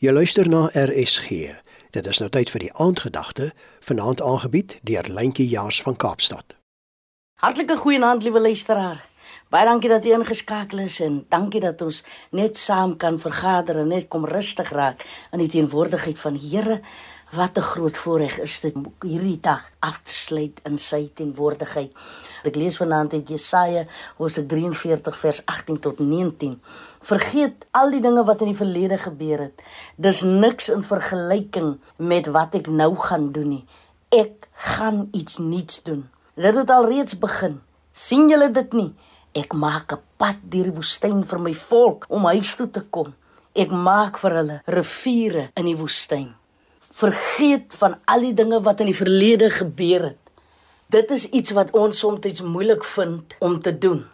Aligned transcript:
Jy 0.00 0.12
luister 0.16 0.48
na 0.48 0.70
RSG. 0.72 1.28
Dit 1.92 2.06
is 2.08 2.18
nou 2.22 2.30
tyd 2.32 2.48
vir 2.48 2.62
die 2.62 2.70
aandgedagte, 2.80 3.50
vanaand 3.84 4.22
aangebied 4.24 4.78
deur 4.88 5.04
Lentjie 5.12 5.44
Jaars 5.44 5.82
van 5.84 5.96
Kaapstad. 6.00 6.54
Hartlike 7.44 7.76
goeienaand 7.76 8.24
liewe 8.24 8.40
luisteraar. 8.40 9.02
Baie 9.50 9.66
dankie 9.66 9.88
dat 9.90 10.04
jy 10.06 10.12
ingeskakel 10.14 10.84
is 10.84 11.00
en 11.02 11.16
dankie 11.26 11.58
dat 11.58 11.80
ons 11.82 11.96
net 12.38 12.54
saam 12.54 12.92
kan 13.02 13.16
vergader 13.18 13.80
en 13.80 13.88
net 13.90 14.04
kom 14.06 14.22
rustig 14.30 14.68
raak 14.70 15.02
in 15.34 15.42
die 15.42 15.48
teenwoordigheid 15.50 16.20
van 16.22 16.36
die 16.38 16.50
Here. 16.52 16.76
Wat 17.34 17.58
'n 17.58 17.66
groot 17.72 17.98
voorreg 17.98 18.38
is 18.38 18.60
dit 18.60 18.74
om 18.74 18.86
hierdie 19.02 19.40
dag 19.40 19.70
af 19.80 19.98
te 20.04 20.12
sluit 20.12 20.60
in 20.64 20.78
sy 20.78 21.10
teenwoordigheid. 21.14 21.90
Ek 22.44 22.54
lees 22.54 22.76
vanaand 22.76 23.12
uit 23.12 23.28
Jesaja 23.28 23.86
hoofstuk 24.18 24.48
43 24.48 25.18
vers 25.18 25.42
18 25.46 25.80
tot 25.80 25.98
19. 25.98 26.62
Vergeet 27.02 27.66
al 27.70 27.90
die 27.90 28.00
dinge 28.00 28.24
wat 28.24 28.40
in 28.40 28.46
die 28.46 28.62
verlede 28.62 28.98
gebeur 28.98 29.38
het. 29.38 29.62
Dis 29.96 30.22
niks 30.22 30.68
in 30.68 30.82
vergelyking 30.82 31.80
met 31.96 32.26
wat 32.26 32.54
ek 32.54 32.66
nou 32.66 32.94
gaan 32.96 33.32
doen 33.32 33.48
nie. 33.48 33.64
Ek 34.08 34.48
gaan 34.52 35.08
iets 35.10 35.38
nuuts 35.38 35.82
doen. 35.82 36.08
Dit 36.36 36.54
het 36.54 36.70
al 36.70 36.86
reeds 36.86 37.18
begin. 37.18 37.60
sien 37.92 38.28
julle 38.28 38.50
dit 38.50 38.72
nie? 38.72 38.94
Ek 39.32 39.52
maak 39.52 39.92
'n 39.92 40.02
pad 40.16 40.36
deur 40.42 40.64
die 40.64 40.74
woestyn 40.74 41.24
vir 41.24 41.38
my 41.38 41.54
volk 41.54 42.06
om 42.08 42.24
huis 42.24 42.56
toe 42.56 42.70
te 42.70 42.80
kom. 42.80 43.14
Ek 43.54 43.70
maak 43.70 44.18
vir 44.18 44.30
hulle 44.30 44.62
riviere 44.66 45.50
in 45.54 45.64
die 45.64 45.76
woestyn 45.76 46.34
vergeet 47.00 47.74
van 47.80 47.96
al 48.04 48.26
die 48.26 48.34
dinge 48.34 48.60
wat 48.66 48.82
in 48.82 48.90
die 48.90 48.96
verlede 48.96 49.50
gebeur 49.50 50.10
het. 50.10 50.18
Dit 50.90 51.10
is 51.14 51.28
iets 51.30 51.54
wat 51.56 51.70
ons 51.76 51.98
soms 51.98 52.42
moeilik 52.42 52.84
vind 52.84 53.36
om 53.38 53.60
te 53.62 53.78
doen. 53.78 54.04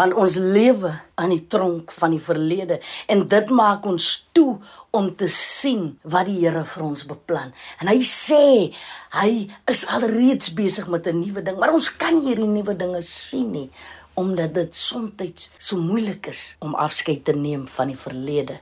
Want 0.00 0.16
ons 0.16 0.38
lewe 0.40 0.94
aan 1.20 1.34
die 1.34 1.44
tronk 1.52 1.92
van 1.92 2.14
die 2.14 2.22
verlede 2.24 2.78
en 3.12 3.26
dit 3.28 3.50
maak 3.52 3.84
ons 3.84 4.06
toe 4.32 4.54
om 4.96 5.10
te 5.12 5.28
sien 5.28 5.90
wat 6.08 6.30
die 6.30 6.38
Here 6.40 6.62
vir 6.64 6.84
ons 6.86 7.04
beplan. 7.04 7.52
En 7.84 7.90
hy 7.92 7.98
sê 8.06 8.70
hy 9.18 9.32
is 9.68 9.84
alreeds 9.92 10.54
besig 10.56 10.88
met 10.88 11.06
'n 11.06 11.20
nuwe 11.20 11.42
ding, 11.44 11.58
maar 11.60 11.76
ons 11.76 11.90
kan 11.96 12.16
hierdie 12.24 12.48
nuwe 12.48 12.76
dinge 12.76 13.02
sien 13.02 13.50
nie 13.50 13.68
omdat 14.14 14.54
dit 14.54 14.76
soms 14.76 15.50
so 15.58 15.76
moeilik 15.76 16.26
is 16.26 16.56
om 16.60 16.74
afskeid 16.74 17.24
te 17.24 17.32
neem 17.32 17.68
van 17.68 17.92
die 17.92 17.96
verlede. 17.96 18.60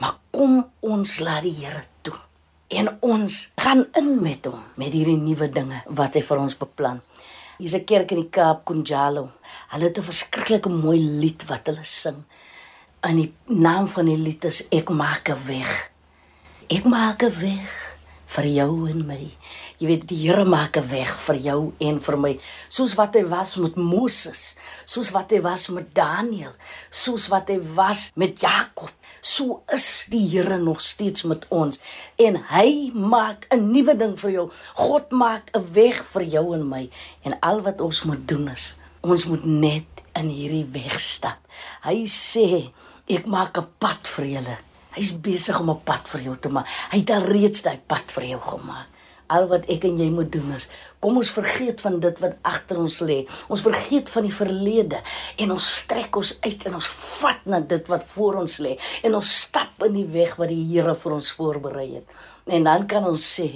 Maar 0.00 0.16
kom 0.30 0.70
ons 0.80 1.20
laat 1.20 1.42
die 1.42 1.56
Here 1.64 1.84
toe 2.02 2.16
en 2.68 2.90
ons 3.00 3.50
gaan 3.60 3.84
in 3.98 4.22
met 4.22 4.46
hom 4.48 4.60
met 4.80 4.92
hierdie 4.92 5.20
nuwe 5.20 5.48
dinge 5.52 5.82
wat 5.86 6.16
hy 6.16 6.22
vir 6.22 6.40
ons 6.42 6.56
beplan. 6.58 7.02
Hier's 7.58 7.74
'n 7.74 7.84
kerk 7.84 8.10
in 8.10 8.20
die 8.22 8.30
Kaap, 8.30 8.64
Kunjalo. 8.64 9.30
Hulle 9.70 9.84
het 9.84 9.98
'n 9.98 10.02
verskriklike 10.02 10.68
mooi 10.68 10.98
lied 10.98 11.44
wat 11.46 11.66
hulle 11.66 11.84
sing. 11.84 12.24
En 13.00 13.16
die 13.16 13.34
naam 13.46 13.88
van 13.88 14.06
die 14.06 14.16
lied 14.16 14.44
is 14.44 14.68
Ek 14.70 14.88
maak 14.90 15.28
'n 15.28 15.46
weg. 15.46 15.90
Ek 16.68 16.84
maak 16.84 17.22
'n 17.22 17.40
weg 17.40 17.96
vir 18.26 18.44
jou 18.44 18.88
en 18.90 19.06
my. 19.06 19.30
Jy 19.78 19.86
weet 19.86 20.08
die 20.08 20.16
Here 20.26 20.44
maak 20.44 20.76
'n 20.76 20.88
weg 20.88 21.10
vir 21.26 21.36
jou 21.36 21.72
en 21.78 22.00
vir 22.00 22.16
my, 22.16 22.40
soos 22.68 22.94
wat 22.94 23.14
hy 23.14 23.24
was 23.24 23.56
met 23.56 23.76
Moses, 23.76 24.56
soos 24.84 25.10
wat 25.10 25.30
hy 25.30 25.40
was 25.40 25.68
met 25.68 25.94
Daniël, 25.94 26.54
soos 26.90 27.28
wat 27.28 27.48
hy 27.48 27.60
was 27.74 28.10
met 28.16 28.40
Jakob 28.40 28.90
so 29.24 29.62
is 29.72 30.06
die 30.12 30.22
Here 30.28 30.58
nog 30.60 30.82
steeds 30.84 31.24
met 31.24 31.46
ons 31.48 31.80
en 32.20 32.36
hy 32.52 32.90
maak 32.92 33.46
'n 33.50 33.72
nuwe 33.72 33.96
ding 33.96 34.18
vir 34.20 34.30
jou. 34.30 34.46
God 34.74 35.10
maak 35.10 35.50
'n 35.56 35.72
weg 35.72 36.04
vir 36.12 36.22
jou 36.22 36.54
en 36.54 36.68
my 36.68 36.88
en 37.24 37.38
al 37.40 37.62
wat 37.62 37.80
ons 37.80 38.02
moet 38.04 38.28
doen 38.28 38.48
is 38.48 38.76
ons 39.04 39.26
moet 39.28 39.44
net 39.44 40.02
in 40.16 40.30
hierdie 40.32 40.66
weg 40.72 40.96
stap. 41.00 41.40
Hy 41.84 42.04
sê 42.08 42.70
ek 43.10 43.26
maak 43.26 43.58
'n 43.58 43.68
pad 43.78 44.00
vir 44.16 44.26
julle. 44.26 44.56
Hy's 44.96 45.12
besig 45.20 45.60
om 45.60 45.70
'n 45.70 45.84
pad 45.84 46.08
vir 46.08 46.20
jou 46.20 46.36
te 46.36 46.48
maak. 46.48 46.68
Hy 46.90 46.98
het 46.98 47.10
al 47.10 47.26
reeds 47.26 47.62
daai 47.62 47.78
pad 47.86 48.12
vir 48.12 48.24
jou 48.24 48.40
gemaak. 48.40 48.88
Al 49.32 49.48
wat 49.48 49.68
ek 49.72 49.86
en 49.88 49.98
jy 49.98 50.10
moet 50.12 50.32
doen 50.32 50.52
is 50.56 50.68
kom 51.04 51.20
ons 51.20 51.30
vergeet 51.36 51.82
van 51.84 51.98
dit 52.00 52.20
wat 52.22 52.38
agter 52.48 52.78
ons 52.80 52.96
lê. 53.04 53.18
Ons 53.52 53.64
vergeet 53.64 54.08
van 54.12 54.24
die 54.24 54.32
verlede 54.32 55.00
en 55.42 55.52
ons 55.52 55.66
strek 55.82 56.16
ons 56.16 56.32
uit 56.46 56.64
en 56.70 56.78
ons 56.78 56.88
vat 56.94 57.44
na 57.52 57.60
dit 57.74 57.90
wat 57.92 58.06
voor 58.14 58.40
ons 58.44 58.56
lê 58.64 58.76
en 59.04 59.18
ons 59.18 59.32
stap 59.44 59.84
in 59.84 59.98
die 59.98 60.06
weg 60.14 60.38
wat 60.40 60.48
die 60.48 60.62
Here 60.64 60.94
vir 60.96 61.16
ons 61.18 61.28
voorberei 61.36 61.86
het. 61.98 62.16
En 62.48 62.64
dan 62.64 62.86
kan 62.88 63.04
ons 63.08 63.20
sê 63.36 63.46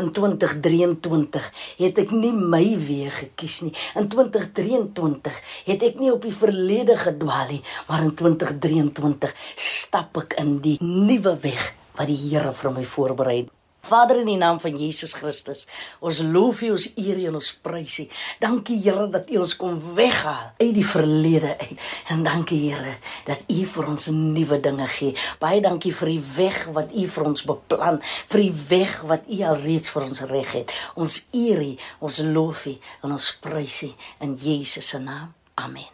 in 0.00 0.10
2023 0.18 1.50
het 1.78 2.02
ek 2.02 2.14
nie 2.14 2.32
my 2.34 2.64
weë 2.88 3.12
gekies 3.20 3.62
nie. 3.66 3.74
In 3.98 4.10
2023 4.10 5.42
het 5.70 5.86
ek 5.86 6.00
nie 6.02 6.10
op 6.14 6.26
die 6.26 6.34
verlede 6.34 6.98
gedwaal 6.98 7.54
nie, 7.54 7.62
maar 7.86 8.02
in 8.02 8.14
2023 8.18 9.34
stap 9.54 10.18
ek 10.24 10.40
in 10.42 10.56
die 10.64 10.78
nuwe 10.82 11.38
weg 11.46 11.70
wat 11.96 12.10
die 12.10 12.18
Here 12.26 12.50
vir 12.56 12.74
my 12.74 12.82
voorberei 12.96 13.44
het. 13.44 13.55
Vader 13.86 14.20
in 14.20 14.30
die 14.30 14.38
naam 14.40 14.58
van 14.62 14.76
Jesus 14.78 15.14
Christus, 15.18 15.66
ons 16.00 16.20
loof 16.24 16.62
U, 16.66 16.72
ons 16.74 16.86
eer 16.96 17.20
U 17.22 17.26
en 17.30 17.38
ons 17.40 17.50
prys 17.62 17.98
U. 18.02 18.06
Dankie 18.42 18.78
Here 18.82 19.06
dat 19.12 19.30
U 19.30 19.40
ons 19.44 19.54
kom 19.60 19.78
weghaal 19.98 20.52
uit 20.58 20.74
die 20.76 20.86
verlede 20.86 21.54
uit. 21.60 21.84
En 22.14 22.24
dankie 22.26 22.60
Here 22.66 22.96
dat 23.28 23.44
U 23.52 23.60
vir 23.76 23.90
ons 23.92 24.08
nuwe 24.14 24.60
dinge 24.64 24.88
gee. 24.98 25.14
Baie 25.42 25.62
dankie 25.64 25.94
vir 25.94 26.14
die 26.16 26.22
weg 26.36 26.62
wat 26.76 26.94
U 26.94 27.06
vir 27.16 27.30
ons 27.32 27.46
beplan, 27.46 28.00
vir 28.32 28.46
die 28.46 28.54
weg 28.72 28.98
wat 29.06 29.28
U 29.30 29.42
alreeds 29.52 29.92
vir 29.94 30.08
ons 30.08 30.24
reg 30.32 30.56
het. 30.60 30.74
Ons 30.94 31.22
eer 31.36 31.62
U, 31.62 31.72
ons 32.00 32.22
loof 32.26 32.66
U 32.72 32.76
en 33.04 33.18
ons 33.18 33.32
prys 33.42 33.82
U 33.86 33.92
in 34.24 34.38
Jesus 34.40 34.86
se 34.86 34.98
naam. 34.98 35.34
Amen. 35.54 35.92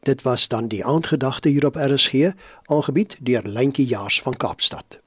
Dit 0.00 0.22
was 0.22 0.48
dan 0.48 0.68
die 0.68 0.84
aandgedagte 0.84 1.48
hier 1.48 1.66
op 1.66 1.76
RSG, 1.76 2.32
aangebied 2.64 3.16
deur 3.20 3.42
Lentjie 3.44 3.86
Jaars 3.86 4.22
van 4.22 4.36
Kaapstad. 4.36 4.98